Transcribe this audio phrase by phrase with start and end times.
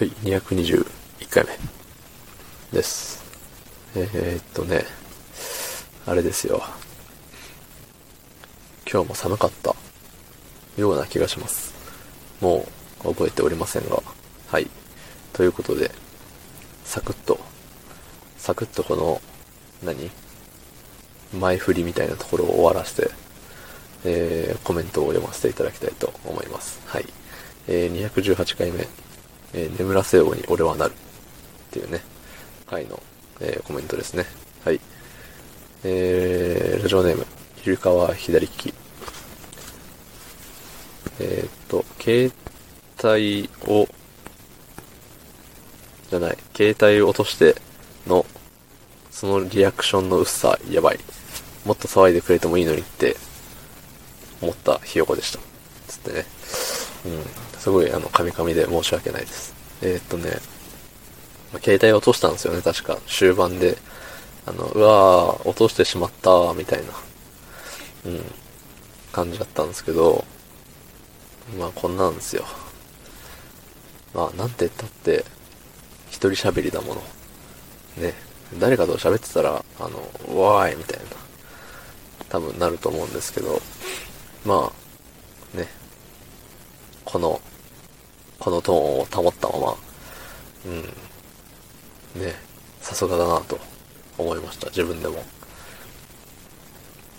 [0.00, 0.86] はい、221
[1.28, 1.58] 回目
[2.72, 3.22] です。
[3.94, 4.86] えー、っとね、
[6.06, 6.62] あれですよ。
[8.90, 9.76] 今日も寒かった
[10.78, 11.74] ような気がします。
[12.40, 12.66] も
[13.04, 14.02] う覚えておりませんが。
[14.46, 14.68] はい。
[15.34, 15.90] ということで、
[16.86, 17.38] サクッと、
[18.38, 19.20] サクッとこの、
[19.84, 20.10] 何？
[21.38, 23.10] 前振りみたいなところを終わらせて、
[24.06, 26.80] えー、コメントを読ませていただきたいと思います。
[26.86, 27.04] はい。
[27.68, 28.88] えー、218回目、
[29.54, 30.92] えー眠らせように俺はなる。
[30.92, 30.94] っ
[31.70, 32.02] ていうね、
[32.66, 33.00] 回の、
[33.40, 34.26] えーコメントですね。
[34.64, 34.80] はい。
[35.84, 37.26] えー、ラジオネーム、
[37.64, 38.74] ゆるかわ左利き。
[41.20, 42.32] えーっと、携
[43.04, 43.88] 帯を、
[46.10, 47.56] じゃない、携帯を落として
[48.06, 48.26] の、
[49.10, 51.00] そのリアクションの薄さ、やばい。
[51.64, 53.16] もっと騒いでくれてもいいのにって、
[54.40, 55.38] 思ったひよこでした。
[55.88, 56.26] つってね。
[57.04, 57.24] うん。
[57.58, 59.54] すごい、あの、カミカミで申し訳ないです。
[59.82, 60.38] えーっとね、
[61.52, 62.98] ま携帯落としたんですよね、確か。
[63.06, 63.76] 終盤で。
[64.46, 66.92] あの、うわー、落としてしまったー、みたいな、
[68.06, 68.24] うん、
[69.12, 70.24] 感じだったんですけど、
[71.58, 72.44] まあ、こんなんですよ。
[74.14, 75.24] まあ、なんて言ったって、
[76.08, 77.02] 一人喋りだもの。
[78.02, 78.14] ね。
[78.58, 79.88] 誰かと喋ってたら、あ
[80.28, 81.04] の、わーい、みたいな、
[82.28, 83.60] 多分なると思うんですけど、
[84.44, 84.89] まあ、
[87.10, 87.40] この、
[88.38, 89.76] このトーンを保ったまま、
[90.66, 92.22] うん。
[92.22, 92.34] ね、
[92.80, 93.58] さすがだなと
[94.18, 95.22] 思いました、自分でも。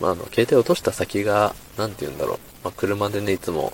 [0.00, 2.38] まあ、あの、携帯落とした先が、なんて言うんだろう。
[2.64, 3.72] まあ、車でね、いつも、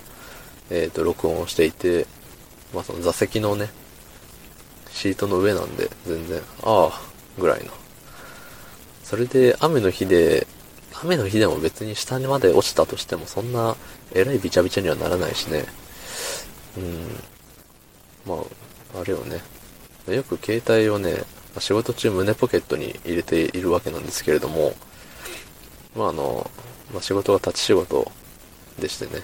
[0.69, 2.05] えっ、と、録音をしていて、
[2.73, 3.69] まあ、その座席のね、
[4.91, 7.01] シートの上なんで、全然、ああ、
[7.39, 7.71] ぐらいの。
[9.03, 10.47] それで、雨の日で、
[11.03, 13.75] 雨の日でも別に下にまで落ちたとしても、そんな、
[14.13, 15.65] えらいびちゃびちゃにはならないしね。
[16.77, 17.07] うん。
[18.25, 18.35] ま
[18.95, 19.41] あ、あれよね。
[20.07, 21.23] よく携帯をね、
[21.59, 24.73] 仕事中胸ポケットに入れているわけなんですけれども、
[25.95, 26.49] まああの、
[26.93, 28.11] まあ、仕事が立ち仕事
[28.79, 29.21] でしてね。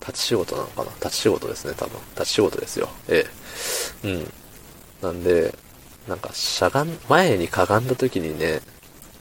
[0.00, 0.90] 立ち仕事なのかな？
[0.96, 1.98] 立ち仕事ですね、多分。
[2.10, 2.90] 立ち仕事ですよ。
[3.08, 3.24] え
[4.04, 4.08] え。
[4.08, 4.32] うん。
[5.00, 5.54] なんで、
[6.06, 8.60] なんかしゃがん、前にかがんだ時にね、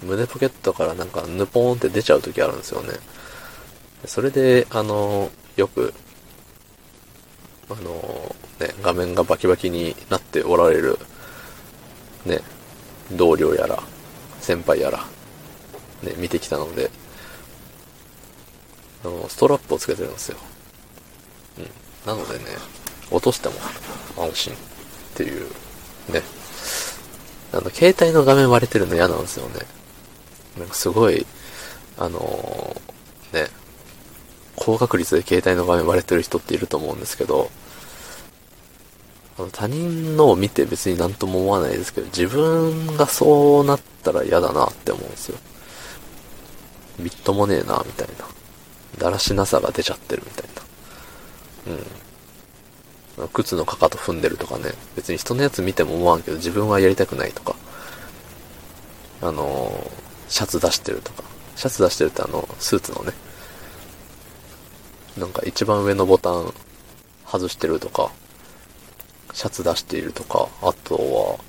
[0.01, 2.89] 胸ポケットからなんかヌポーンって出ちゃう時あるんですよね。
[4.05, 5.93] それで、あの、よく、
[7.69, 10.97] あのー、ね、画面がバキバキになっておられる、
[12.25, 12.41] ね、
[13.11, 13.81] 同僚やら、
[14.39, 15.05] 先輩やら、
[16.03, 16.89] ね、見てきたので、
[19.03, 20.37] あの、ストラップをつけてるんですよ。
[21.57, 22.15] うん。
[22.15, 22.45] なのでね、
[23.11, 23.55] 落としても
[24.17, 24.57] 安心っ
[25.15, 25.47] ていう、
[26.09, 26.21] ね。
[27.51, 29.59] あの、携帯の画面割れてるの嫌なんですよね。
[30.57, 31.25] なんかすごい、
[31.97, 33.47] あのーね、
[34.55, 37.49] 高確率で携帯の画面割れてる人っていると思うんですけど、
[39.37, 45.37] あの他人のを見て別になんとも思わないですけど、自分がそうなったら嫌だなって思うんですよ。
[46.99, 48.25] みっともねえな、みたいな。
[48.99, 50.49] だらしなさが出ちゃってるみたい
[51.65, 53.21] な。
[53.21, 53.29] うん。
[53.29, 54.71] 靴のかかと踏んでるとかね。
[54.95, 57.55] 別に人のやつ見ても思わんけど、自分はやりたくないとか。
[59.21, 61.23] あのーシャツ出してるとか。
[61.55, 63.13] シャツ出してるってあの、スーツのね。
[65.17, 66.53] なんか一番上のボタン
[67.25, 68.11] 外してるとか、
[69.33, 71.39] シャツ出しているとか、あとは、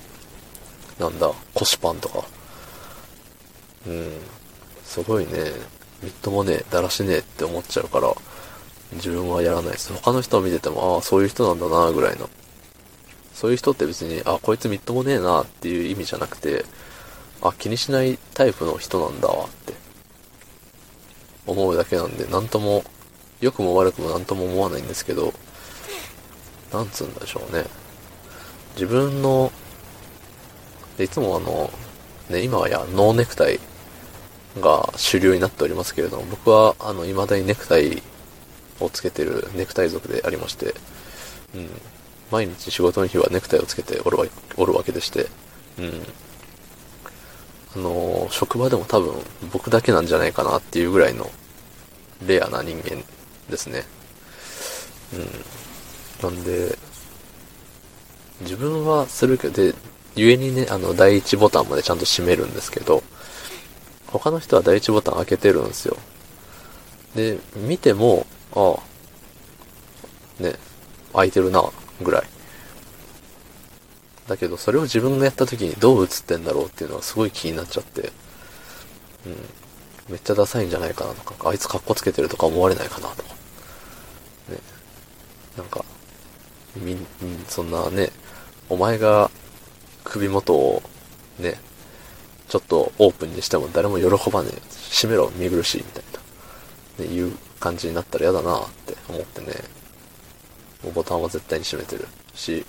[0.99, 2.23] なんだ、腰パンとか。
[3.87, 4.11] うん。
[4.83, 5.31] すごいね、
[6.01, 8.13] みっともねえ、だらしねえって思っちゃうから、
[8.93, 9.93] 自分はやらないです。
[9.93, 12.29] 他の人を見てても、ああ、そういう人なんだな、ぐらいの。
[13.33, 16.65] そういう人って別に、あ、こいつみっともねえな、っていう意味じゃなくて、
[17.41, 19.73] あ、気にしないタイプの人なんだわ、って。
[21.45, 22.83] 思うだけなんで、なんとも、
[23.41, 25.33] 良くも悪くもなんとも思わないんですけど、
[26.71, 27.65] なんつうんでしょうね。
[28.73, 29.51] 自分の、
[30.99, 31.71] いつもあの、
[32.29, 33.59] ね、今はや、ノーネクタイ
[34.59, 38.01] が主流になっておりますけれども、僕は、あの、未だにネクタイ
[38.79, 40.75] をつけてるネクタイ族でありまして、
[41.53, 41.69] うん。
[42.31, 44.25] 毎日仕事の日はネクタイをつけておるわ
[44.57, 45.27] おるわけでして、
[45.77, 46.01] うん。
[47.75, 49.13] あの、職場でも多分
[49.51, 51.29] 僕だけなんじゃないかなっていうぐらいの
[52.25, 53.03] レアな人間
[53.49, 53.83] ですね。
[55.13, 56.31] うん。
[56.31, 56.77] なんで、
[58.41, 59.73] 自分はするけど、で、
[60.15, 63.03] 故にね、あの、第一ボタンまでちゃんと閉めるんですけど、
[64.07, 65.97] 他の人は第一ボタン開けてるんですよ。
[67.15, 68.75] で、見ても、あ
[70.39, 70.55] あ、ね、
[71.13, 71.63] 開いてるな、
[72.01, 72.23] ぐらい。
[74.27, 78.11] だけど、それを自分がやった時にどう映ってんだろうっていうのがすごい気になっちゃって、
[79.25, 79.35] うん。
[80.09, 83.29] めっちゃダサいんじゃないかなとか、あいつカッコつけてるとか思われないかなとか。
[84.49, 84.59] ね。
[85.57, 85.83] なんか、
[86.75, 87.07] みん、
[87.47, 88.11] そんなね、
[88.69, 89.31] お前が
[90.03, 90.83] 首元を
[91.39, 91.59] ね、
[92.47, 94.61] ちょっとオープンにしても誰も喜ばねえ。
[94.91, 96.03] 閉めろ、見苦しい、みたい
[96.99, 97.05] な。
[97.05, 99.47] ね、いう感じになったら嫌だなって思ってね。
[100.83, 102.65] もうボタンは絶対に閉めてるし、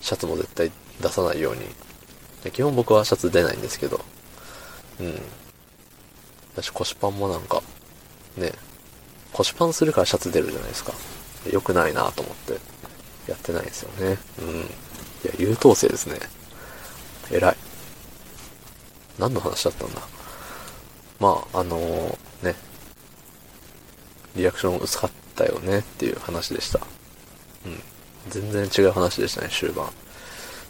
[0.00, 2.50] シャツも絶対出さないように。
[2.50, 4.00] 基本僕はシャツ出ないんですけど。
[5.00, 5.22] うん。
[6.56, 7.62] 私腰パンもなんか、
[8.36, 8.52] ね、
[9.32, 10.94] 腰パンするからシャツ出るじゃないですか。
[11.52, 12.54] 良くないなと思って
[13.30, 14.18] やってないですよね。
[14.40, 14.60] うん。
[14.60, 14.62] い
[15.26, 16.18] や、優等生ですね。
[17.30, 17.56] 偉い。
[19.18, 20.00] 何の話だったんだ？
[21.20, 22.54] まあ、あのー、ね、
[24.34, 26.80] リアクション薄かったよねっていう話でした。
[27.66, 27.82] うん。
[28.28, 29.90] 全然違う話でしたね、終盤。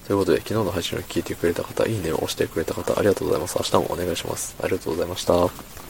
[0.07, 3.57] ということで、昨日の配信を聞いてくれた方、いいねを押してくれた方、ありがとうございます。
[3.59, 4.55] 明日もお願いします。
[4.63, 5.77] ありがとうございました。